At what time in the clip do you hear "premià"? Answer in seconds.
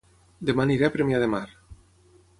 0.97-1.21